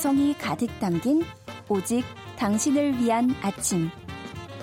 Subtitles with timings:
[0.00, 1.22] 감성이 가득 담긴
[1.68, 2.02] 오직
[2.38, 3.90] 당신을 위한 아침.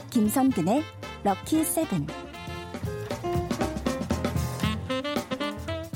[0.09, 0.81] 김선근의
[1.23, 2.07] 럭키 세븐.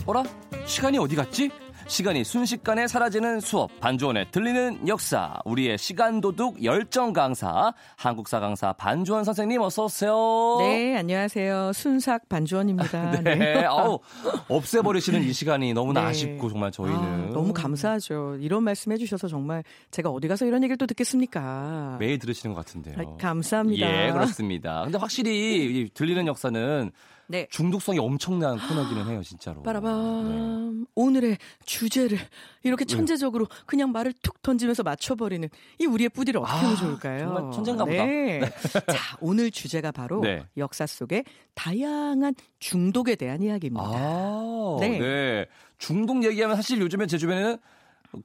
[0.05, 0.23] 어라?
[0.67, 1.49] 시간이 어디 갔지?
[1.91, 9.25] 시간이 순식간에 사라지는 수업, 반주원에 들리는 역사, 우리의 시간 도둑 열정 강사, 한국사 강사 반주원
[9.25, 10.55] 선생님 어서 오세요.
[10.61, 11.73] 네, 안녕하세요.
[11.73, 13.19] 순삭 반주원입니다.
[13.23, 13.35] 네.
[13.35, 13.65] 네.
[13.65, 13.99] 아우,
[14.47, 16.07] 없애버리시는 이 시간이 너무나 네.
[16.07, 18.37] 아쉽고 정말 저희는 아, 너무 감사하죠.
[18.39, 21.97] 이런 말씀 해주셔서 정말 제가 어디 가서 이런 얘기를 또 듣겠습니까?
[21.99, 22.95] 매일 들으시는 것 같은데요.
[22.99, 24.07] 아, 감사합니다.
[24.07, 24.83] 예, 그렇습니다.
[24.83, 26.89] 근데 확실히 들리는 역사는
[27.31, 27.47] 네.
[27.49, 29.63] 중독성이 엄청난 코너기는 해요, 진짜로.
[29.63, 30.81] 빠라밤.
[30.81, 30.85] 네.
[30.95, 32.19] 오늘의 주제를
[32.63, 32.95] 이렇게 네.
[32.95, 33.55] 천재적으로 네.
[33.65, 35.47] 그냥 말을 툭 던지면서 맞춰버리는
[35.79, 37.19] 이 우리의 뿌디를 어떻게 하면 아, 좋을까요?
[37.19, 38.05] 정말 천재인가 보다.
[38.05, 38.39] 네.
[38.39, 38.49] 네.
[38.91, 40.45] 자, 오늘 주제가 바로 네.
[40.57, 41.23] 역사 속의
[41.55, 43.85] 다양한 중독에 대한 이야기입니다.
[43.85, 45.45] 아, 네.
[45.77, 47.57] 중독 얘기하면 사실 요즘에 제 주변에는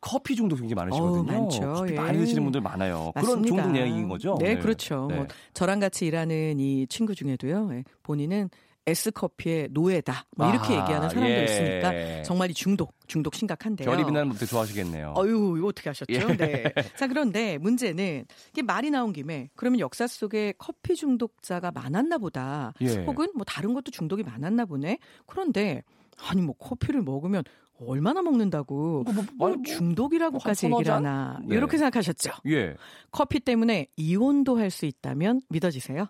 [0.01, 1.21] 커피 중독 굉장히 많으시거든요.
[1.21, 1.73] 어, 많죠.
[1.75, 1.97] 커피 예.
[1.97, 3.13] 많이 드시는 분들 많아요.
[3.15, 3.21] 맞습니다.
[3.21, 4.37] 그런 중독 얘기인 거죠?
[4.41, 4.61] 네, 네.
[4.61, 5.07] 그렇죠.
[5.09, 5.17] 네.
[5.17, 7.71] 뭐 저랑 같이 일하는 이 친구 중에도요.
[7.73, 8.51] 예, 본인은
[8.87, 10.27] S커피의 노예다.
[10.37, 11.45] 뭐 이렇게 아, 얘기하는 사람도 예.
[11.45, 13.91] 있으니까 정말 이 중독, 중독 심각한데요.
[13.91, 15.15] 별이 빛나는 분들 좋아하시겠네요.
[15.17, 16.13] 어유 이거 어떻게 하셨죠?
[16.13, 16.37] 예.
[16.37, 16.73] 네.
[16.97, 22.73] 자, 그런데 문제는 이게 말이 나온 김에 그러면 역사 속에 커피 중독자가 많았나 보다.
[22.81, 23.05] 예.
[23.05, 24.99] 혹은 뭐 다른 것도 중독이 많았나 보네.
[25.27, 25.83] 그런데
[26.29, 27.43] 아니 뭐 커피를 먹으면
[27.79, 31.57] 얼마나 먹는다고 뭐, 뭐, 뭐, 뭐 중독이라고까지 얘기를 하나 네.
[31.57, 32.31] 이렇게 생각하셨죠?
[32.47, 32.75] 예.
[33.11, 36.07] 커피 때문에 이혼도 할 수 있다면 믿어지세요?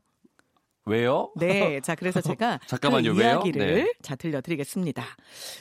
[0.86, 1.32] 왜요?
[1.36, 1.80] 네.
[1.80, 3.14] 자, 그래서 제가 잠깐만요.
[3.14, 3.92] 그 이야기를 네.
[4.02, 5.04] 자 들려드리겠습니다.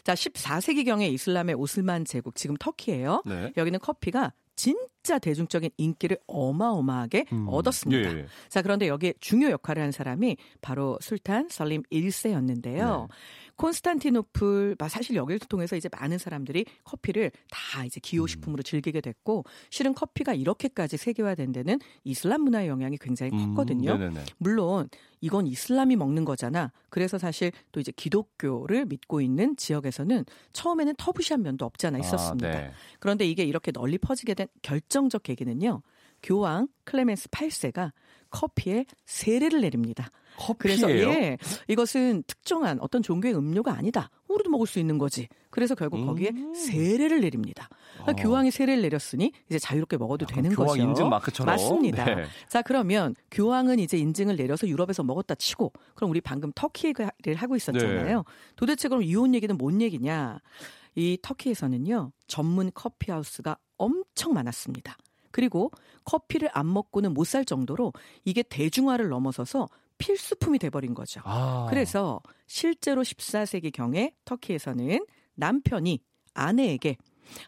[0.03, 3.23] 자, 14세기경의 이슬람의 오스만 제국 지금 터키예요.
[3.25, 3.51] 네.
[3.57, 8.13] 여기는 커피가 진짜 대중적인 인기를 어마어마하게 음, 얻었습니다.
[8.13, 8.25] 예, 예.
[8.47, 13.07] 자, 그런데 여기에 중요 역할을 한 사람이 바로 술탄 살림 1세였는데요.
[13.07, 13.15] 네.
[13.57, 18.63] 콘스탄티노플 사실 여기를 통해서 이제 많은 사람들이 커피를 다 이제 기호식품으로 음.
[18.63, 23.93] 즐기게 됐고 실은 커피가 이렇게까지 세계화된 데는 이슬람 문화의 영향이 굉장히 음, 컸거든요.
[23.93, 24.89] 음, 물론
[25.21, 26.71] 이건 이슬람이 먹는 거잖아.
[26.89, 32.47] 그래서 사실 또 이제 기독교를 믿고 있는 지역에서는 처음에는 터부시한 면도 없잖아 있었습니다.
[32.47, 32.71] 아, 네.
[32.99, 35.81] 그런데 이게 이렇게 널리 퍼지게 된 결정적 계기는요.
[36.21, 37.91] 교황 클레멘스 8세가
[38.35, 40.09] 커피에 세례를 내립니다.
[40.37, 40.57] 커피예요?
[40.57, 41.37] 그래서 예,
[41.69, 44.09] 이것은 특정한 어떤 종교의 음료가 아니다.
[44.27, 45.29] 우리도 먹을 수 있는 거지.
[45.49, 46.07] 그래서 결국 음.
[46.07, 47.69] 거기에 세례를 내립니다.
[48.01, 48.15] 그러니까 어.
[48.15, 50.81] 교황이 세례를 내렸으니 이제 자유롭게 먹어도 되는 교황 거죠.
[50.83, 51.53] 인증 마크처럼.
[51.53, 52.03] 맞습니다.
[52.03, 52.25] 네.
[52.49, 57.55] 자 그러면 교황은 이제 인증을 내려서 유럽에서 먹었다 치고 그럼 우리 방금 터키 를 하고
[57.55, 58.17] 있었잖아요.
[58.17, 58.23] 네.
[58.57, 60.39] 도대체 그럼 이혼 얘기는 뭔 얘기냐?
[60.95, 64.97] 이 터키에서는요 전문 커피 하우스가 엄청 많았습니다.
[65.35, 65.69] 그리고
[66.05, 67.91] 커피를 안 먹고는 못 살 정도로
[68.23, 71.21] 이게 대중화를 넘어서서 필수품이 돼버린 거죠.
[71.25, 71.65] 아.
[71.69, 75.99] 그래서 실제로 14세기 경에 터키에서는 남편이
[76.35, 76.97] 아내에게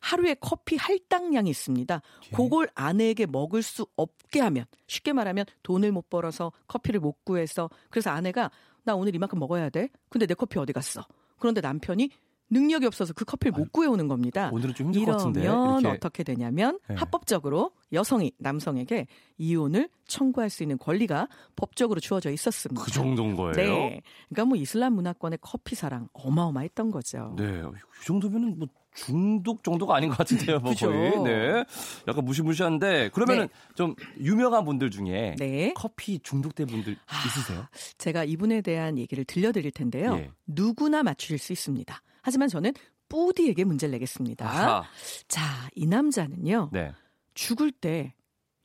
[0.01, 2.01] 하루에 커피 할당량이 있습니다.
[2.25, 2.35] 예.
[2.35, 8.09] 그걸 아내에게 먹을 수 없게 하면 쉽게 말하면 돈을 못 벌어서 커피를 못 구해서 그래서
[8.09, 8.49] 아내가
[8.83, 9.89] 나 오늘 이만큼 먹어야 돼.
[10.09, 11.05] 근데 내 커피 어디 갔어?
[11.37, 12.09] 그런데 남편이
[12.50, 14.50] 능력이 없어서 그 커피를 못 구해오는 겁니다.
[14.53, 15.41] 오늘은 좀 힘들 것 같은데.
[15.41, 16.96] 이러면 어떻게 되냐면 네.
[16.96, 22.84] 합법적으로 여성이 남성에게 이혼을 청구할 수 있는 권리가 법적으로 주어져 있었습니다.
[22.84, 23.53] 그 정도인 거예요?
[23.53, 24.02] 네.
[24.30, 27.35] 그러니까 뭐 이슬람 문화권의 커피 사랑 어마어마했던 거죠.
[27.38, 27.62] 네.
[27.62, 31.12] 이 정도면은 뭐 중독 정도가 아닌 것 같은데요, 뭐 거의.
[31.24, 31.64] 네.
[32.08, 33.53] 약간 무시무시한데 그러면은 네.
[33.75, 35.74] 좀 유명한 분들 중에 네.
[35.75, 37.66] 커피 중독된 분들 아, 있으세요?
[38.00, 40.16] 제가 이분에 대한 얘기를 들려드릴 텐데요.
[40.16, 40.31] 예.
[40.47, 42.02] 누구나 맞추실 수 있습니다.
[42.27, 42.73] 하지만 저는
[43.07, 44.45] 뿌디에게 문제를 내겠습니다.
[44.45, 44.83] 아하.
[45.29, 46.71] 자, 이 남자는요.
[46.73, 46.91] 네.
[47.33, 48.15] 죽을 때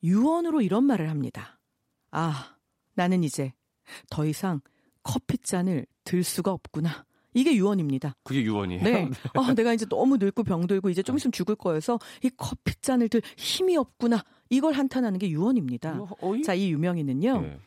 [0.02, 1.60] 유언으로 이런 말을 합니다.
[2.10, 2.56] 아,
[2.94, 3.52] 나는 이제
[4.10, 4.62] 더 이상
[5.04, 7.04] 커피잔을 들 수가 없구나.
[7.34, 8.16] 이게 유언입니다.
[8.24, 8.82] 그게 유언이에요?
[8.82, 9.08] 네.
[9.38, 13.76] 아, 내가 이제 너무 늙고 병들고 이제 좀 있으면 죽을 거여서 이 커피잔을 들 힘이
[13.76, 14.24] 없구나.
[14.50, 16.00] 이걸 한탄하는 게 유언입니다.
[16.20, 16.42] 어이?
[16.42, 17.40] 자, 이 유명인은요.
[17.42, 17.58] 네.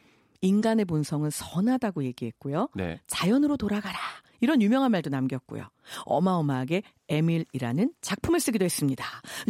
[0.42, 2.68] 인간의 본성은 선하다고 얘기했고요.
[2.76, 3.00] 네.
[3.08, 3.98] 자연으로 돌아가라.
[4.46, 5.64] 이런 유명한 말도 남겼고요.
[6.06, 9.04] 어마어마하게 에밀이라는 작품을 쓰기도 했습니다.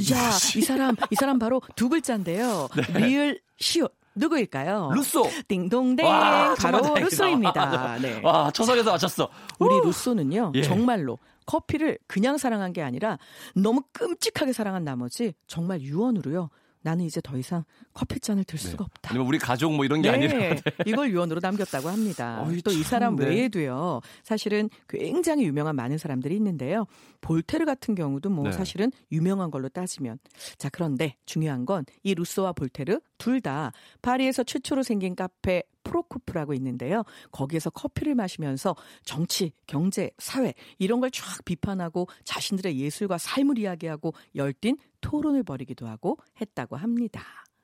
[0.08, 2.70] 자, 이 사람, 이 사람 바로 두 글자인데요.
[2.94, 3.00] 네.
[3.00, 3.94] 리을 시옷.
[4.16, 4.92] 누구일까요?
[4.96, 5.30] 루소.
[5.50, 6.06] 띵동댕.
[6.06, 7.98] 와, 바로 루소입니다.
[7.98, 8.22] 네.
[8.24, 9.30] 와, 초석에서 맞췄어.
[9.60, 10.62] 우리 루소는요, 예.
[10.62, 13.20] 정말로 커피를 그냥 사랑한 게 아니라
[13.54, 16.50] 너무 끔찍하게 사랑한 나머지 정말 유언으로요.
[16.86, 17.64] 나는 이제 더 이상
[17.96, 18.70] 커피잔을 들 네.
[18.70, 19.10] 수가 없다.
[19.10, 22.46] 아니면 우리 가족 뭐 이런 게 네, 아니라 이걸 유언으로 남겼다고 합니다.
[22.64, 23.26] 또 이 사람 네.
[23.26, 24.02] 외에도요.
[24.24, 26.86] 사실은 굉장히 유명한 많은 사람들이 있는데요.
[27.22, 28.52] 볼테르 같은 경우도 뭐 네.
[28.52, 30.20] 사실은 유명한 걸로 따지면
[30.60, 33.72] 자 그런데 중요한 건 이 루소와 볼테르 둘 다
[34.02, 35.64] 파리에서 최초로 생긴 카페
[35.96, 37.04] 프로코프라고 있는데요.
[37.32, 44.76] 거기에서 커피를 마시면서 정치, 경제, 사회 이런 걸 쫙 비판하고 자신들의 예술과 삶을 이야기하고 열띤
[45.00, 47.22] 토론을 벌이기도 하고 했다고 합니다.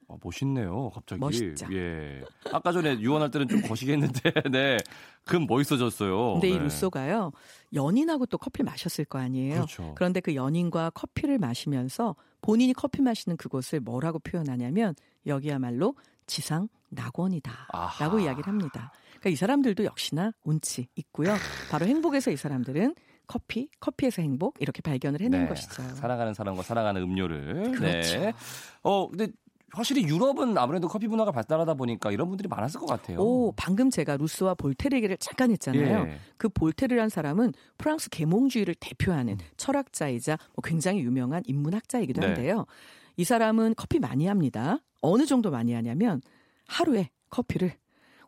[0.07, 1.19] 아, 멋있네요, 갑자기.
[1.19, 1.67] 멋있죠.
[1.73, 2.21] 예.
[2.51, 4.77] 아까 전에 유언할 때는 좀 거시기했는데, 네.
[5.25, 6.33] 금 멋있어졌어요.
[6.33, 6.55] 근데 네.
[6.55, 7.31] 이 루소가요,
[7.73, 9.55] 연인하고 또 커피를 마셨을 거 아니에요.
[9.55, 9.93] 그렇죠.
[9.95, 14.95] 그런데 그 연인과 커피를 마시면서 본인이 커피 마시는 그곳을 뭐라고 표현하냐면,
[15.25, 15.95] 여기야말로
[16.31, 17.67] 지상 낙원이다.
[17.73, 18.05] 아하.
[18.05, 18.93] 라고 이야기를 합니다.
[19.09, 21.35] 그러니까 이 사람들도 역시나 운치 있고요.
[21.69, 22.95] 바로 행복에서 이 사람들은
[23.27, 25.47] 커피, 커피에서 행복 이렇게 발견을 해낸 네.
[25.49, 25.83] 것이죠.
[25.95, 27.71] 사랑하는 사람과 사랑하는 음료를.
[27.73, 28.19] 그렇죠.
[28.19, 28.33] 네.
[28.81, 29.27] 어, 근데
[29.73, 33.19] 확실히 유럽은 아무래도 커피 문화가 발달하다 보니까 이런 분들이 많았을 것 같아요.
[33.19, 36.07] 오, 방금 제가 루스와 볼테르 얘기를 잠깐 했잖아요.
[36.07, 36.19] 예.
[36.37, 42.27] 그 볼테르란 사람은 프랑스 계몽주의를 대표하는 철학자이자 뭐 굉장히 유명한 인문학자이기도 네.
[42.27, 42.65] 한데요.
[43.21, 44.79] 이 사람은 커피 많이 합니다.
[44.99, 46.23] 어느 정도 많이 하냐면
[46.67, 47.77] 하루에 커피를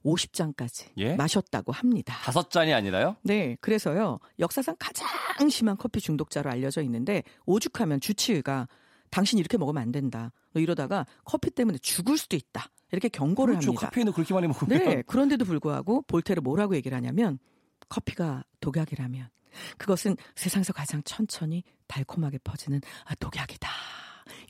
[0.05, 1.15] 50잔까지 예?
[1.15, 2.13] 마셨다고 합니다.
[2.21, 3.15] 다섯 잔이 아니라요?
[3.23, 5.07] 네, 그래서요 역사상 가장
[5.49, 8.67] 심한 커피 중독자로 알려져 있는데 오죽하면 주치의가
[9.09, 10.31] 당신 이렇게 먹으면 안 된다.
[10.53, 12.67] 너 이러다가 커피 때문에 죽을 수도 있다.
[12.91, 13.69] 이렇게 경고를 그렇죠.
[13.69, 13.87] 합니다.
[13.87, 14.77] 카페인을 그렇게 많이 먹으면.
[14.77, 17.39] 네, 그런데도 불구하고 볼테르 뭐라고 얘기를 하냐면
[17.89, 19.27] 커피가 독약이라면
[19.79, 23.67] 그것은 세상에서 가장 천천히 달콤하게 퍼지는 아, 독약이다.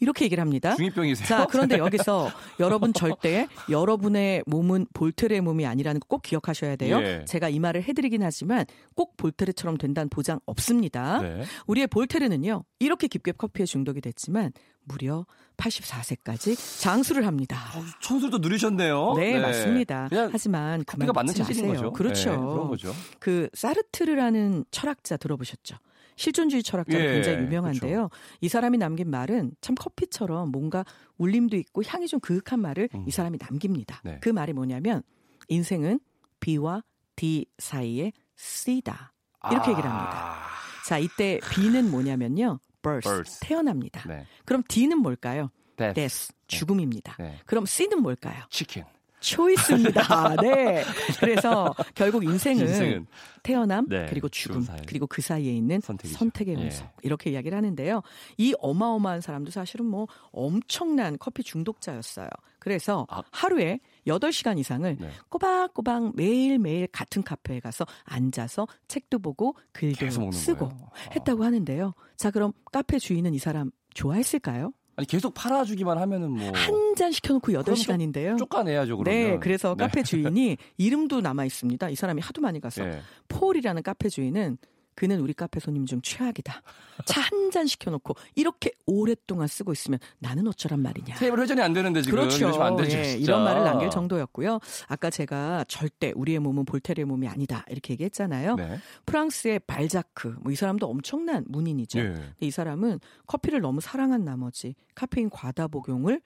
[0.03, 0.75] 이렇게 얘기를 합니다.
[0.75, 1.27] 중이병이세요?
[1.27, 2.29] 자, 그런데 여기서
[2.59, 6.99] 여러분 절대 여러분의 몸은 볼테르의 몸이 아니라는 거 꼭 기억하셔야 돼요.
[7.01, 7.25] 예.
[7.25, 8.65] 제가 이 말을 해드리긴 하지만
[8.95, 11.21] 꼭 볼테르처럼 된다는 보장 없습니다.
[11.21, 11.43] 네.
[11.65, 14.51] 우리의 볼테르는요, 이렇게 깊게 커피에 중독이 됐지만
[14.83, 15.25] 무려
[15.57, 17.57] 84세까지 장수를 합니다.
[17.75, 19.13] 어, 천술도 누리셨네요.
[19.17, 20.07] 네, 맞습니다.
[20.09, 21.67] 그냥 하지만 커피가 맞는 짓인 마세요.
[21.73, 21.93] 거죠.
[21.93, 22.29] 그렇죠.
[22.31, 22.93] 네, 그런 거죠.
[23.19, 25.77] 그 사르트르라는 철학자 들어보셨죠?
[26.15, 28.09] 실존주의 철학자로 예, 굉장히 유명한데요.
[28.09, 28.09] 그렇죠.
[28.39, 30.83] 이 사람이 남긴 말은 참 커피처럼 뭔가
[31.17, 33.05] 울림도 있고 향이 좀 그윽한 말을 음.
[33.07, 34.01] 이 사람이 남깁니다.
[34.03, 34.17] 네.
[34.21, 35.03] 그 말이 뭐냐면
[35.47, 35.99] 인생은
[36.39, 36.83] B와
[37.15, 39.13] D 사이에 C다.
[39.51, 40.35] 이렇게 얘기를 합니다.
[40.35, 40.47] 아,
[40.87, 42.59] 자, 이때 B는 뭐냐면요.
[42.81, 43.39] birth, birth.
[43.41, 44.07] 태어납니다.
[44.07, 44.25] 네.
[44.45, 45.49] 그럼 D는 뭘까요?
[45.77, 45.95] death.
[45.95, 47.15] death, 죽음입니다.
[47.19, 47.39] 네.
[47.45, 48.43] 그럼 C는 뭘까요?
[48.49, 48.83] 치킨.
[49.23, 50.35] 초이스입니다.
[50.43, 50.83] 네.
[51.19, 53.07] 그래서 결국 인생은, 인생은
[53.41, 54.65] 태어남 네, 그리고 죽음.
[54.85, 56.17] 그리고 그 사이에 있는 선택이죠.
[56.17, 56.63] 선택의 예.
[56.63, 58.01] 운석 이렇게 이야기를 하는데요.
[58.37, 62.27] 이 어마어마한 사람도 사실은 뭐 엄청난 커피 중독자였어요.
[62.59, 63.23] 그래서 아.
[63.31, 65.09] 하루에 8시간 이상을 네.
[65.29, 70.89] 꼬박꼬박 매일매일 같은 카페에 가서 앉아서 책도 보고 글도 쓰고 거예요.
[70.93, 71.11] 아.
[71.15, 71.93] 했다고 하는데요.
[72.17, 74.73] 자, 그럼 카페 주인은 이 사람 좋아했을까요?
[74.95, 78.37] 아니 계속 팔아주기만 하면은 뭐 한 잔 시켜놓고 8시간인데요.
[78.37, 79.31] 쫓아내야죠 그러면.
[79.31, 79.83] 네, 그래서 네.
[79.85, 81.89] 카페 주인이 이름도 남아 있습니다.
[81.89, 82.99] 이 사람이 하도 많이 가서 예.
[83.29, 84.59] 폴이라는 카페 주인은
[84.95, 86.61] 그는 우리 카페 손님 중 최악이다.
[87.05, 91.15] 차 한 잔 시켜놓고 이렇게 오랫동안 쓰고 있으면 나는 어쩌란 말이냐.
[91.15, 92.47] 테이블 회전이 안 되는데 지금 그렇죠.
[92.63, 92.97] 안 되죠.
[92.97, 93.13] 예.
[93.17, 94.59] 이런 말을 남길 정도였고요.
[94.87, 98.55] 아까 제가 절대 우리의 몸은 볼테르의 몸이 아니다 이렇게 얘기했잖아요.
[98.55, 98.79] 네.
[99.05, 101.99] 프랑스의 발자크, 뭐 이 사람도 엄청난 문인이죠.
[101.99, 102.03] 예.
[102.03, 106.21] 근데 이 사람은 커피를 너무 사랑한 나머지 카페인 과다 복용을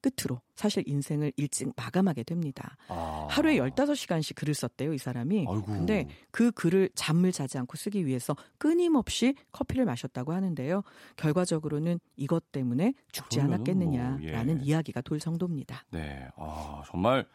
[0.00, 2.76] 끝으로 사실 인생을 일찍 마감하게 됩니다.
[2.88, 3.26] 아.
[3.30, 5.46] 하루에 15시간씩 글을 썼대요, 이 사람이.
[5.48, 5.62] 아이고.
[5.62, 10.82] 근데 그 글을 잠을 자지 않고 쓰기 위해서 끊임없이 커피를 마셨다고 하는데요.
[11.16, 14.64] 결과적으로는 이것 때문에 죽지 않았겠느냐라는 뭐, 예.
[14.64, 15.84] 이야기가 돌 정도입니다.
[15.90, 16.28] 네.
[16.36, 17.26] 아, 정말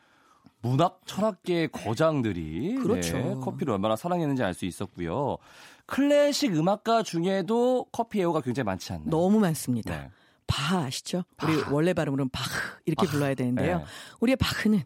[0.62, 3.18] 문학 철학계의 거장들이 그렇죠.
[3.18, 5.38] 네, 커피를 얼마나 사랑했는지 알 수 있었고요.
[5.86, 9.10] 클래식 음악가 중에도 커피 애호가 굉장히 많지 않나요?
[9.10, 9.96] 너무 많습니다.
[9.96, 10.10] 네.
[10.48, 11.24] 바흐 아시죠?
[11.44, 13.80] 우리 원래 발음으로는 바흐 이렇게 불러야 되는데요.
[13.80, 13.86] 네.
[14.20, 14.84] 우리의 바흐는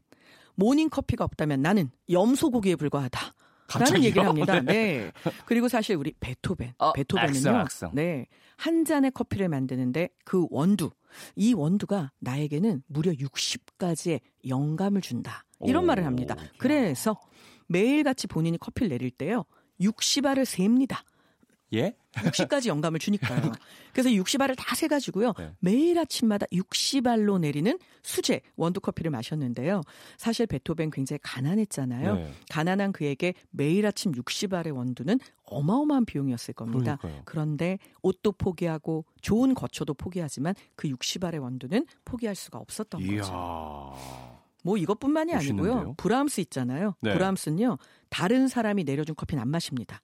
[0.55, 3.19] 모닝 커피가 없다면 나는 염소고기에 불과하다.
[3.19, 3.33] 라는
[3.67, 4.03] 갑자기요?
[4.03, 4.59] 얘기를 합니다.
[4.61, 4.63] 네.
[4.63, 5.11] 네.
[5.45, 7.37] 그리고 사실 우리 베토벤, 어, 베토벤은요.
[7.37, 7.91] 악성, 악성.
[7.93, 8.25] 네.
[8.57, 10.91] 한 잔의 커피를 만드는데 그 원두,
[11.35, 15.45] 이 원두가 나에게는 무려 60가지의 영감을 준다.
[15.61, 16.35] 이런 오, 말을 합니다.
[16.57, 17.19] 그래서
[17.67, 19.45] 매일같이 본인이 커피를 내릴 때요.
[19.79, 21.03] 60알을 셉니다.
[21.73, 21.95] 예?
[22.13, 23.51] 60가지 영감을 주니까요.
[23.93, 25.33] 그래서 60알을 다 세 가지고요.
[25.37, 25.51] 네.
[25.59, 29.81] 매일 아침마다 60알로 내리는 수제 원두 커피를 마셨는데요.
[30.17, 32.15] 사실 베토벤 굉장히 가난했잖아요.
[32.15, 32.31] 네.
[32.49, 36.95] 가난한 그에게 매일 아침 60알의 원두는 어마어마한 비용이었을 겁니다.
[36.97, 37.21] 그러니까요.
[37.25, 43.21] 그런데 옷도 포기하고 좋은 거처도 포기하지만 그 60알의 원두는 포기할 수가 없었던 이야.
[43.21, 43.95] 거죠.
[44.63, 45.33] 뭐 이것뿐만이?
[45.33, 45.93] 아니고요.
[45.97, 46.95] 브라함스 있잖아요.
[47.01, 47.13] 네.
[47.13, 47.77] 브라함스는요.
[48.09, 49.99] 다른 사람이 내려준 커피는 안 마십니다.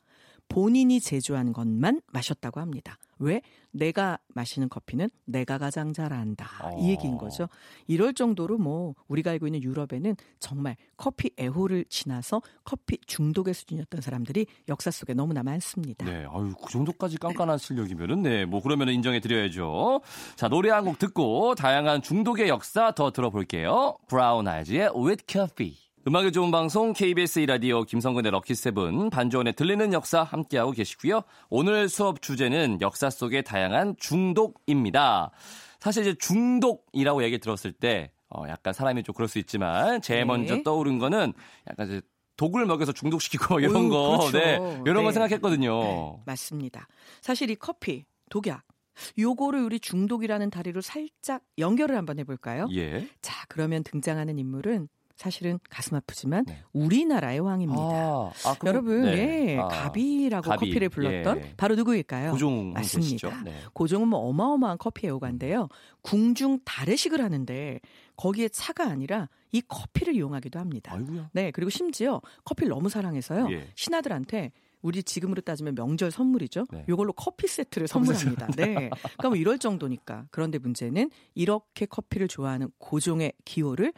[0.48, 2.98] 본인이 제조한 것만 마셨다고 합니다.
[3.18, 3.42] 왜?
[3.72, 6.48] 내가 마시는 커피는 내가 가장 잘 안다.
[6.64, 6.78] 어.
[6.80, 7.48] 이 얘기인 거죠.
[7.88, 14.46] 이럴 정도로 뭐 우리가 알고 있는 유럽에는 정말 커피 애호를 지나서 커피 중독의 수준이었던 사람들이
[14.70, 16.06] 역사 속에 너무나 많습니다.
[16.06, 20.02] 네, 아유, 그 정도까지 깐깐한 실력이면은, 네, 뭐, 그러면 인정해 드려야죠.
[20.36, 23.96] 자, 노래 한 곡 듣고, 다양한 중독의 역사 더 들어볼게요.
[24.08, 25.76] 브라운 아이즈의 With Coffee.
[26.08, 31.22] 음악이 좋은 방송 KBS 이라디오 김성근의 럭키세븐 반주원의 들리는 역사 함께하고 계시고요.
[31.50, 35.32] 오늘 수업 주제는 역사 속의 다양한 중독입니다.
[35.80, 40.26] 사실 이제 중독이라고 얘기 들었을 때 어, 약간 사람이 좀 그럴 수 있지만 제일 네.
[40.26, 41.34] 먼저 떠오른 거는
[41.72, 42.02] 약간 이제
[42.38, 44.38] 독을 먹여서 중독시키고 이런 거, 그렇죠.
[44.38, 45.04] 네, 이런 네.
[45.06, 45.82] 거 생각했거든요.
[45.82, 46.88] 네, 맞습니다.
[47.22, 48.62] 사실 이 커피, 독약,
[49.18, 52.68] 요거를 우리 중독이라는 다리로 살짝 연결을 한번 해볼까요?
[52.74, 53.08] 예.
[53.24, 56.62] 자, 그러면 등장하는 인물은 사실은 가슴 아프지만 네.
[56.74, 57.82] 우리나라의 왕입니다.
[57.82, 59.54] 아, 아, 여러분, 네.
[59.54, 60.68] 예, 아, 가비라고 가비.
[60.68, 61.54] 커피를 불렀던 예.
[61.56, 62.32] 바로 누구일까요?
[62.32, 63.44] 고종 맞습니다.
[63.44, 63.54] 네.
[63.74, 65.70] 고종은 뭐 어마어마한 커피 애호가인데요.
[66.02, 67.80] 궁중 달래식을 하는데
[68.18, 70.94] 거기에 차가 아니라 이 커피를 이용하기도 합니다.
[70.94, 71.30] 아이고야.
[71.32, 73.48] 네, 그리고 심지어 커피를 너무 사랑해서요.
[73.52, 73.70] 예.
[73.76, 76.66] 신하들한테 우리 지금으로 따지면 명절 선물이죠.
[76.72, 76.86] 네.
[76.90, 78.48] 이걸로 커피 세트를 선물합니다.
[78.58, 78.66] 네.
[78.74, 80.28] 그러니까 뭐 이럴 정도니까.
[80.30, 83.94] 그런데 문제는 이렇게 커피를 좋아하는 고종의 기호를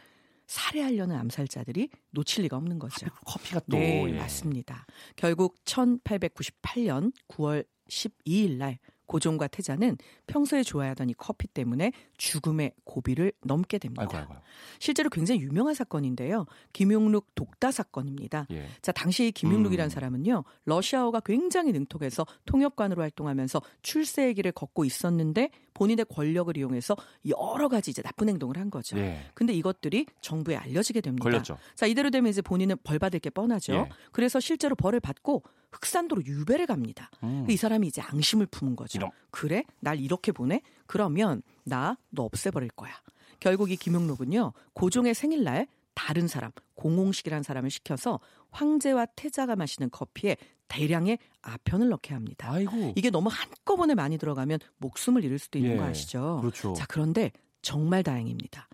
[0.48, 3.06] 살해하려는 암살자들이 놓칠 리가 없는 거죠.
[3.26, 4.12] 커피가 또 네, 예.
[4.12, 4.86] 맞습니다.
[5.14, 8.78] 결국 1898년 9월 12일 날
[9.08, 9.96] 고종과 태자는
[10.28, 14.02] 평소에 좋아하던 이 커피 때문에 죽음의 고비를 넘게 됩니다.
[14.02, 14.34] 아이고, 아이고.
[14.78, 16.46] 실제로 굉장히 유명한 사건인데요.
[16.72, 18.46] 김용룩 독다 사건입니다.
[18.52, 18.68] 예.
[18.82, 19.90] 자, 당시 김용룩이라는 음.
[19.90, 20.44] 사람은요.
[20.66, 26.96] 러시아어가 굉장히 능통해서 통역관으로 활동하면서 출세의 길을 걷고 있었는데 본인의 권력을 이용해서
[27.26, 28.98] 여러 가지 이제 나쁜 행동을 한 거죠.
[28.98, 29.22] 예.
[29.34, 31.22] 근데 이것들이 정부에 알려지게 됩니다.
[31.22, 31.56] 걸렸죠.
[31.74, 33.72] 자, 이대로 되면 이제 본인은 벌 받을 게 뻔하죠.
[33.72, 33.88] 예.
[34.12, 37.10] 그래서 실제로 벌을 받고 흑산도로 유배를 갑니다.
[37.22, 37.46] 음.
[37.48, 38.98] 이 사람이 이제 앙심을 품은 거죠.
[38.98, 39.10] 이런.
[39.30, 39.64] 그래?
[39.80, 40.60] 날 이렇게 보내?
[40.86, 42.92] 그러면 나 너 없애버릴 거야.
[43.40, 44.52] 결국 이 김용록은요.
[44.72, 48.20] 고종의 생일날 다른 사람, 공홍식이라는 사람을 시켜서
[48.50, 50.36] 황제와 태자가 마시는 커피에
[50.68, 52.50] 대량의 아편을 넣게 합니다.
[52.50, 52.92] 아이고.
[52.96, 55.76] 이게 너무 한꺼번에 많이 들어가면 목숨을 잃을 수도 있는 예.
[55.76, 56.38] 거 아시죠?
[56.40, 56.72] 그렇죠.
[56.74, 57.32] 자, 그런데
[57.62, 58.68] 정말 다행입니다.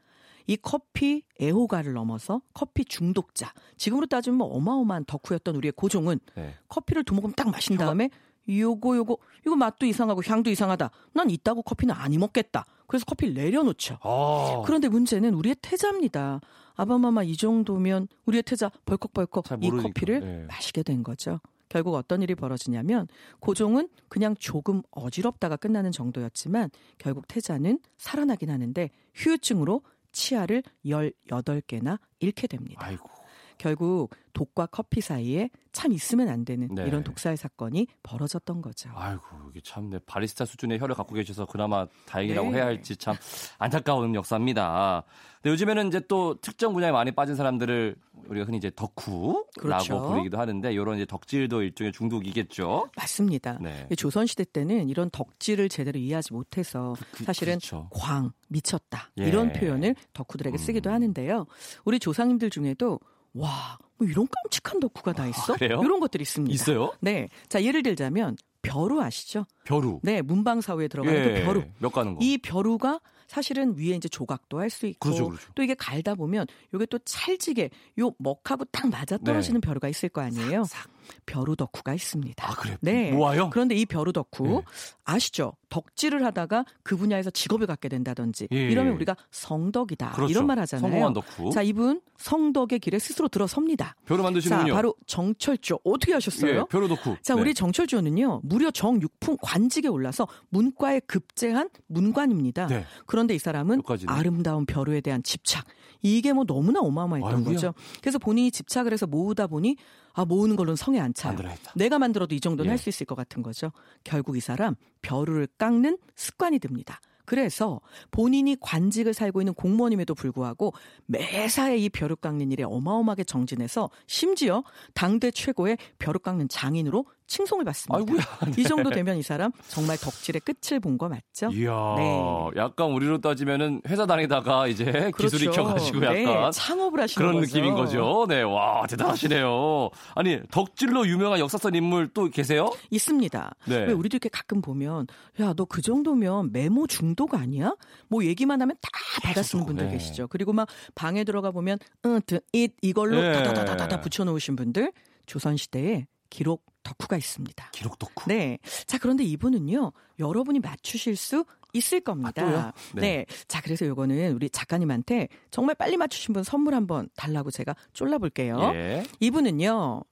[0.47, 6.55] 이 커피 애호가를 넘어서 커피 중독자, 지금으로 따지면 뭐 어마어마한 덕후였던 우리의 고종은 네.
[6.69, 8.11] 커피를 두 모금 딱 마신 다음에
[8.49, 10.91] 요거 요거 이거 맛도 이상하고 향도 이상하다.
[11.13, 12.67] 난 이따고 커피는 아니 먹겠다.
[12.87, 13.99] 그래서 커피를 내려놓죠.
[14.03, 14.63] 아.
[14.67, 16.41] 그런데 문제는 우리의 태자입니다.
[16.77, 20.45] 아바마마 이 정도면 우리의 태자 벌컥벌컥 이 커피를 네.
[20.47, 21.41] 마시게 된 거죠.
[21.69, 23.09] 결국 어떤 일이 벌어지냐면
[23.41, 29.83] 고종은 그냥 조금 어지럽다가 끝나는 정도였지만 결국 태자는 살아나긴 하는데 휴유증으로
[30.15, 32.87] 치아를 18개나 잃게 됩니다.
[32.87, 33.14] 아이고.
[33.59, 36.85] 결국 독과 커피 사이에 참 있으면 안 되는 네.
[36.87, 38.91] 이런 독살 사건이 벌어졌던 거죠.
[38.95, 42.57] 아이고 이게 참 네, 바리스타 수준의 혀를 갖고 계셔서 그나마 다행이라고 네.
[42.57, 43.15] 해야 할지 참
[43.59, 45.05] 안타까운 역사입니다.
[45.43, 47.97] 근데 요즘에는 이제 또 특정 분야에 많이 빠진 사람들을
[48.29, 50.09] 우리가 흔히 이제 덕후라고 그렇죠.
[50.09, 52.91] 부르기도 하는데 이런 이제 덕질도 일종의 중독이겠죠.
[52.97, 53.59] 맞습니다.
[53.61, 53.87] 네.
[53.97, 57.89] 조선 시대 때는 이런 덕질을 제대로 이해하지 못해서 그, 사실은 그렇죠.
[57.91, 59.29] 광 미쳤다 예.
[59.29, 60.95] 이런 표현을 덕후들에게 쓰기도 음.
[60.95, 61.47] 하는데요.
[61.85, 63.01] 우리 조상님들 중에도
[63.35, 65.55] 와, 뭐 이런 깜찍한 덕후가 다 있어?
[65.55, 66.53] 아, 이런 것들이 있습니다.
[66.55, 66.93] 있어요?
[67.01, 67.29] 네.
[67.49, 69.45] 자, 예를 들자면 벼루 아시죠?
[69.65, 70.01] 벼루.
[70.03, 71.65] 네, 문방 사후에 들어가는 예, 그 벼루.
[71.79, 72.21] 몇 가는 거.
[72.23, 75.49] 이 벼루가 사실은 위에 이제 조각도 할 수 있고 그렇죠, 그렇죠.
[75.55, 79.67] 또 이게 갈다 보면 이게 또 찰지게 요 먹하고 딱 맞아 떨어지는 네.
[79.67, 80.65] 벼루가 있을 거 아니에요.
[80.65, 80.91] 싹, 싹.
[81.27, 82.47] 벼루 덕후가 있습니다.
[82.49, 82.77] 아, 그래요?
[82.81, 83.13] 네.
[83.13, 83.51] 모아요?
[83.51, 84.61] 그런데 이 벼루 덕후 네.
[85.05, 85.53] 아시죠?
[85.69, 88.71] 덕질을 하다가 그 분야에서 직업을 갖게 된다든지 예.
[88.71, 90.31] 이러면 우리가 성덕이다 그렇죠.
[90.31, 90.89] 이런 말 하잖아요.
[90.89, 91.51] 성공한 덕후.
[91.51, 93.97] 자, 이분 성덕의 길에 스스로 들어섭니다.
[94.07, 94.69] 벼루 만드시는군요.
[94.69, 96.61] 자, 바로 정철조 어떻게 하셨어요?
[96.61, 97.17] 예, 벼루 덕후.
[97.23, 97.41] 자, 네.
[97.41, 102.69] 우리 정철조는요 무려 정육품 관직에 올라서 문과에 급제한 문관입니다.
[102.69, 102.85] 네.
[103.07, 105.65] 그런데 이 사람은 아름다운 벼루에 대한 집착
[106.03, 107.55] 이게 뭐 너무나 어마어마했던 아이고야.
[107.55, 107.75] 거죠.
[108.01, 109.77] 그래서 본인이 집착을 해서 모으다 보니
[110.13, 111.37] 아 모으는 걸로는 성에 안 차요.
[111.75, 112.71] 내가 만들어도 이 정도는 예.
[112.71, 113.73] 할수 있을 것 같은 거죠.
[114.05, 117.01] 결국 이 사람 벼루를 깎는 습관이 듭니다.
[117.25, 120.75] 그래서 본인이 관직을 살고 있는 공무원임에도 불구하고
[121.07, 127.97] 매사에 이 벼룩 깎는 일에 어마어마하게 정진해서 심지어 당대 최고의 벼룩 깎는 장인으로 칭송을 받습니다.
[127.97, 128.53] 아이고야, 네.
[128.61, 131.51] 이 정도 되면 이 사람 정말 덕질의 끝을 본 거 맞죠?
[131.53, 132.51] 이야, 네.
[132.57, 135.17] 약간 우리로 따지면은 회사 다니다가 이제 그렇죠.
[135.17, 137.57] 기술 익혀가지고 약간 네, 창업을 하시는 그런 거죠.
[137.57, 138.27] 느낌인 거죠.
[138.29, 139.91] 네, 와 대단하시네요.
[140.15, 142.71] 아니 덕질로 유명한 역사선 인물 또 계세요?
[142.91, 143.55] 있습니다.
[143.67, 143.77] 네.
[143.87, 145.07] 왜 우리도 이렇게 가끔 보면
[145.41, 147.75] 야 너 그 정도면 메모 중독 아니야?
[148.09, 148.91] 뭐 얘기만 하면 다
[149.23, 149.93] 받아 쓰는 분들 네.
[149.95, 150.29] 계시죠.
[150.29, 153.33] 그리고 막 방에 들어가 보면 은트 잇 이걸로 네.
[153.33, 154.93] 다다다다다 붙여놓으신 분들
[155.27, 157.71] 조선 시대에 기록 덕후가 있습니다.
[157.73, 158.29] 기록 덕후.
[158.29, 158.59] 네.
[158.87, 162.45] 자, 그런데 이분은요, 여러분이 맞추실 수 있을 겁니다.
[162.45, 162.73] 아?
[162.95, 163.01] 네.
[163.01, 163.27] 네.
[163.49, 168.57] 자, 그래서 요거는 우리 작가님한테 정말 빨리 맞추신 분 선물 한번 달라고 제가 쫄라 볼게요.
[168.75, 169.03] 예.
[169.19, 170.03] 이분은요,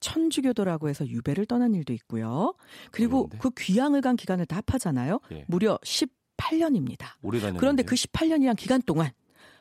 [0.00, 2.54] 천주교도라고 해서 유배를 떠난 일도 있고요.
[2.90, 3.28] 그리고?
[3.38, 5.20] 그 귀향을 간 기간을 다 합하잖아요.
[5.32, 5.44] 예.
[5.46, 7.06] 무려 18년입니다.
[7.20, 7.60] 오래 다녔는데.
[7.60, 9.10] 그런데 그 18년이란 기간 동안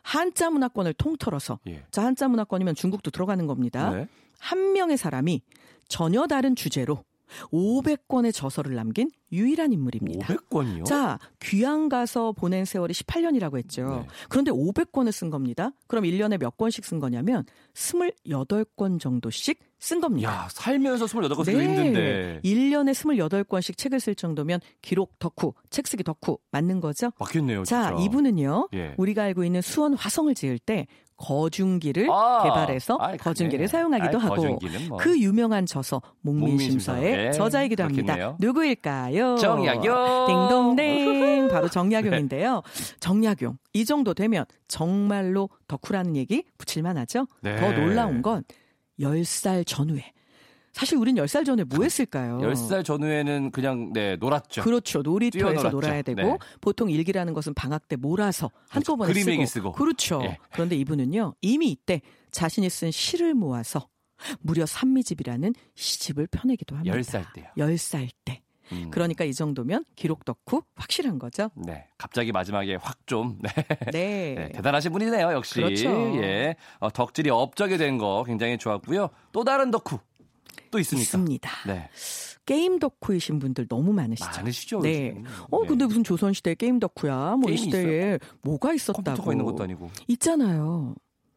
[0.10, 1.84] 한자 문화권을 통틀어서 예.
[1.92, 3.92] 자 한자 문화권이면 중국도 들어가는 겁니다.
[3.92, 4.08] 네.
[4.40, 5.44] 한 명의 사람이
[5.88, 7.04] 전혀 다른 주제로
[7.52, 10.28] 500권의 저서를 남긴 유일한 인물입니다.
[10.28, 10.86] 500권이요?
[10.86, 13.88] 자, 귀양 가서 보낸 세월이 18년이라고 했죠.
[13.88, 14.08] 네.
[14.28, 15.72] 그런데 500권을 쓴 겁니다.
[15.88, 17.46] 그럼 1년에 몇 권씩 쓴 거냐면
[17.76, 20.30] 28권 정도씩 쓴 겁니다.
[20.30, 21.66] 야, 살면서 28권 쓰기 네.
[21.66, 22.42] 힘든데.
[22.44, 27.12] 1년에 28권씩 책을 쓸 정도면 기록 덕후, 책 쓰기 덕후 맞는 거죠?
[27.20, 27.64] 맞겠네요.
[27.64, 28.04] 자, 진짜.
[28.04, 28.70] 이분은요.
[28.74, 28.96] 예.
[28.98, 30.88] 우리가 알고 있는 수원 화성을 지을 때
[31.20, 34.98] 거중기를 아, 개발해서 아, 거중기를 사용하기도 아, 하고 뭐.
[34.98, 38.14] 그 유명한 저서 목민심서의 네, 저자이기도 합니다.
[38.14, 38.38] 그렇겠네요.
[38.40, 39.38] 누구일까요?
[39.38, 40.28] 정약용.
[40.28, 41.48] 딩동댕.
[41.50, 42.64] 바로 정약용인데요.
[43.00, 43.58] 정약용.
[43.74, 47.28] 이 정도 되면 정말로 덕후라는 얘기 붙일만 하죠.
[47.42, 47.56] 네.
[47.58, 48.44] 더 놀라운 건
[49.00, 50.12] 10살 전후에
[50.74, 52.38] 사실 우린 10살 전에 뭐 했을까요?
[52.40, 54.62] 10살 전후에는 그냥 네, 놀았죠.
[54.64, 55.02] 그렇죠.
[55.02, 56.38] 놀이터에서 놀아야 되고 네.
[56.62, 59.32] 보통 일기라는 것은 방학 때 몰아서 한꺼번에 그렇죠.
[59.32, 59.46] 쓰고.
[59.46, 59.72] 쓰고.
[59.74, 60.20] 그렇죠.
[60.22, 60.38] 네.
[60.54, 61.36] 그런데 이분은요.
[61.42, 63.88] 이미 이때 자신이 쓴 시를 모아서
[64.42, 66.96] 무려 산미집이라는 시집을 펴내기도 합니다.
[66.98, 67.46] 10살 때요.
[67.58, 68.42] 10살 때.
[68.72, 68.92] 음.
[68.92, 71.50] 그러니까 이 정도면 기록 덕후 확실한 거죠.
[71.56, 71.88] 네.
[71.98, 73.40] 갑자기 마지막에 확 좀.
[73.42, 73.50] 네.
[73.92, 74.36] 네.
[74.38, 74.50] 네.
[74.54, 75.56] 대단하신 분이네요, 역시.
[75.56, 75.90] 그렇죠.
[76.22, 76.56] 예.
[76.80, 79.10] 어, 덕질이 업적이 된 거 굉장히 좋았고요.
[79.32, 79.98] 또 다른 덕후.
[80.72, 81.02] 또 있습니까?
[81.04, 81.50] 있습니다.
[81.68, 81.90] 네.
[82.46, 84.30] 게임 덕후이신 분들 너무 많으시죠.
[84.38, 84.80] 많으시죠.
[84.82, 85.10] 네.
[85.10, 85.26] 요즘.
[85.52, 87.36] 어 근데 무슨 조선 시대 게임 덕후야?
[87.38, 88.18] 뭐 이 시대에 있어요?
[88.42, 89.04] 뭐가 있었다고?
[89.04, 89.90] 컴퓨터가 있는 것도 아니고.
[90.08, 90.96] 있잖아요.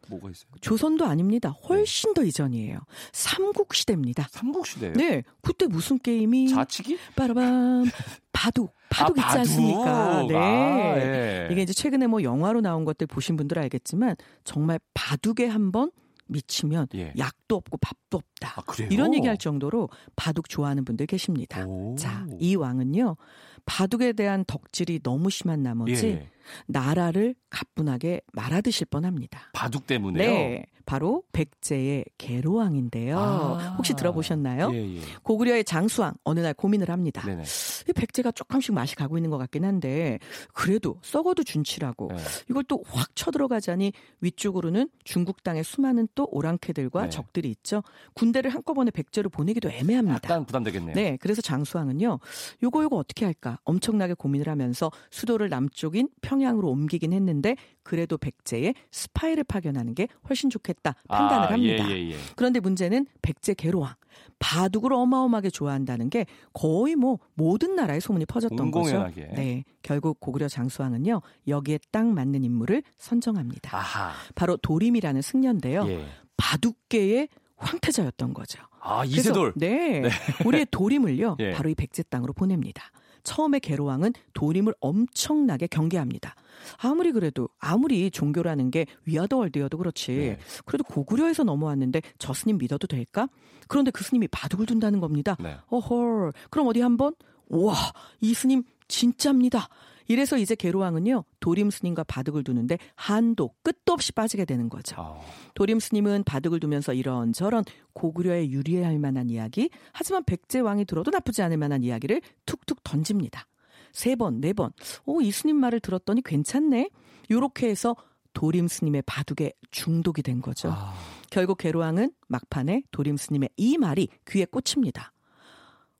[0.08, 0.50] 뭐가 있어요?
[0.60, 1.50] 조선도 아닙니다.
[1.68, 2.20] 훨씬 네.
[2.20, 2.78] 더 이전이에요.
[3.12, 4.26] 삼국 시대입니다.
[4.30, 4.92] 삼국 시대요?
[4.94, 5.22] 네.
[5.42, 6.98] 그때 무슨 게임이 자치기?
[7.14, 7.84] 빠라밤
[8.32, 10.26] 바둑 바둑 아, 있지 않습니까?
[10.28, 10.34] 네.
[10.36, 11.48] 아, 예.
[11.50, 15.90] 이게 이제 최근에 뭐 영화로 나온 것들 보신 분들 알겠지만 정말 바둑에 한번
[16.32, 17.12] 미치면 예.
[17.18, 18.54] 약도 없고 밥도 없다.
[18.56, 21.64] 아, 이런 얘기할 정도로 바둑 좋아하는 분들 계십니다.
[21.66, 21.94] 오.
[21.96, 23.16] 자, 이 왕은요.
[23.66, 26.28] 바둑에 대한 덕질이 너무 심한 나머지 예.
[26.66, 29.50] 나라를 가뿐하게 말아드실 뻔합니다.
[29.52, 30.30] 바둑 때문에요?
[30.30, 30.66] 네.
[30.84, 33.16] 바로 백제의 계로왕인데요.
[33.16, 33.74] 아.
[33.78, 34.70] 혹시 들어보셨나요?
[34.74, 35.00] 예, 예.
[35.22, 37.22] 고구려의 장수왕 어느 날 고민을 합니다.
[37.24, 37.44] 네네.
[37.88, 40.18] 이 백제가 조금씩 맛이 가고 있는 것 같긴 한데
[40.52, 42.16] 그래도 썩어도 준치라고 네.
[42.50, 47.08] 이걸 또 확 쳐들어가자니 위쪽으로는 중국 땅에 수많은 또 오랑캐들과 네.
[47.10, 47.82] 적들이 있죠.
[48.14, 50.16] 군대를 한꺼번에 백제로 보내기도 애매합니다.
[50.24, 50.94] 약간 부담되겠네요.
[50.94, 52.18] 네, 그래서 장수왕은요.
[52.64, 59.44] 요거 요거 어떻게 할까 엄청나게 고민을 하면서 수도를 남쪽인 평양으로 옮기긴 했는데 그래도 백제에 스파이를
[59.44, 61.90] 파견하는 게 훨씬 좋겠다 판단을 아, 합니다.
[61.90, 62.16] 예, 예, 예.
[62.36, 63.94] 그런데 문제는 백제 개로왕
[64.38, 69.08] 바둑을 어마어마하게 좋아한다는 게 거의 뭐 모든 나라에 소문이 퍼졌던 거죠.
[69.14, 73.76] 네, 결국 고구려 장수왕은요 여기에 딱 맞는 인물을 선정합니다.
[73.76, 74.12] 아하.
[74.34, 75.86] 바로 도림이라는 승려인데요.
[75.88, 76.04] 예.
[76.36, 78.62] 바둑계의 황태자였던 거죠.
[78.80, 79.52] 아 이세돌.
[79.56, 80.10] 네, 네,
[80.44, 81.52] 우리의 도림을요 예.
[81.52, 82.90] 바로 이 백제 땅으로 보냅니다.
[83.24, 86.34] 처음에 게로왕은 도림을 엄청나게 경계합니다.
[86.78, 90.12] 아무리 그래도 아무리 종교라는 게 위아더 월드여도 그렇지.
[90.12, 90.38] 네.
[90.64, 93.28] 그래도 고구려에서 넘어왔는데 저 스님 믿어도 될까?
[93.68, 95.36] 그런데 그 스님이 바둑을 둔다는 겁니다.
[95.40, 95.56] 네.
[95.68, 96.32] 어헐.
[96.50, 97.14] 그럼 어디 한번
[97.48, 97.74] 와,
[98.20, 99.68] 이 스님 진짜입니다.
[100.08, 104.96] 이래서 이제 계로왕은요 도림 스님과 바둑을 두는데 한도 끝도 없이 빠지게 되는 거죠.
[104.98, 105.24] 어.
[105.54, 111.42] 도림 스님은 바둑을 두면서 이런 저런 고구려에 유리할 만한 이야기, 하지만 백제 왕이 들어도 나쁘지
[111.42, 113.46] 않을 만한 이야기를 툭툭 던집니다.
[113.92, 114.72] 세 번, 네 번.
[115.04, 116.88] 오, 이 스님 말을 들었더니 괜찮네.
[117.30, 117.94] 요렇게 해서
[118.32, 120.70] 도림 스님의 바둑에 중독이 된 거죠.
[120.72, 120.94] 아.
[121.30, 125.12] 결국 계로왕은 막판에 도림 스님의 이 말이 귀에 꽂힙니다.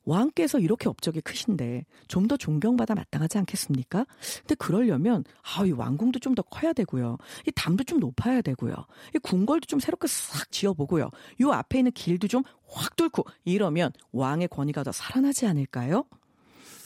[0.04, 4.06] 왕께서 이렇게 업적이 크신데 좀 더 존경받아 마땅하지 않겠습니까?
[4.40, 7.18] 근데 그러려면 아, 이 왕궁도 좀 더 커야 되고요.
[7.46, 8.74] 이 담도 좀 높아야 되고요.
[9.14, 11.10] 이 궁궐도 좀 새롭게 싹 지어보고요.
[11.42, 12.42] 요 앞에 있는 길도 좀
[12.74, 16.04] 확 뚫고 이러면 왕의 권위가 더 살아나지 않을까요?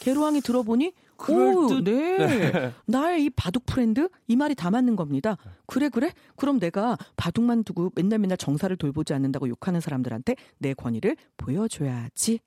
[0.00, 0.92] 개로왕이 들어보니
[1.29, 2.18] 오, 네.
[2.18, 2.72] 네.
[2.87, 5.37] 나의 이 바둑 friend 이 말이 다 맞는 겁니다.
[5.66, 6.12] 그래 그래?
[6.37, 12.40] 그럼 내가 바둑만 두고 맨날 맨날 정사를 돌보지 않는다고 욕하는 사람들한테 내 권위를 보여줘야지.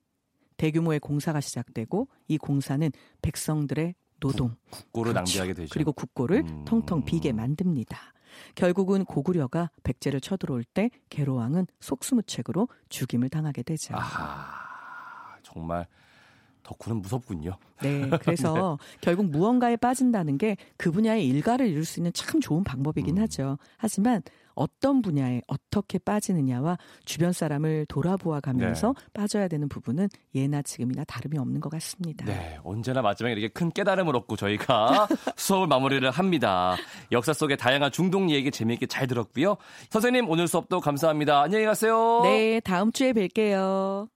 [0.59, 2.91] 대규모의 공사가 시작되고 이 공사는
[3.21, 5.31] 백성들의 노동, 국 고를 그렇죠.
[5.39, 5.73] 낭비하게 되죠.
[5.73, 6.65] 그리고 국고를 음.
[6.65, 7.97] 텅텅 비게 만듭니다.
[8.55, 13.95] 결국은 고구려가 백제를 쳐들어올 때 계로왕은 속수무책으로 죽임을 당하게 되죠.
[13.97, 15.87] 아, 정말
[16.63, 17.57] 덕후는 무섭군요.
[17.81, 18.99] 네, 그래서 네.
[19.01, 23.23] 결국 무언가에 빠진다는 게 그 분야의 일가를 이룰 수 있는 참 좋은 방법이긴 음.
[23.23, 23.57] 하죠.
[23.77, 24.21] 하지만
[24.55, 29.07] 어떤 분야에 어떻게 빠지느냐와 주변 사람을 돌아보아 가면서 네.
[29.13, 32.25] 빠져야 되는 부분은 예나 지금이나 다름이 없는 것 같습니다.
[32.25, 35.07] 네, 언제나 마지막에 이렇게 큰 깨달음을 얻고 저희가
[35.37, 36.75] 수업을 마무리를 합니다.
[37.11, 39.57] 역사 속의 다양한 중동 얘기 재미있게 잘 들었고요.
[39.89, 41.41] 선생님 오늘 수업도 감사합니다.
[41.41, 42.21] 안녕히 가세요.
[42.23, 44.09] 네, 다음 주에 뵐게요.